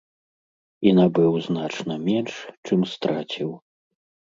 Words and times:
І 0.87 0.93
набыў 0.99 1.31
значна 1.49 1.93
менш, 2.07 2.33
чым 2.65 2.79
страціў. 2.95 3.49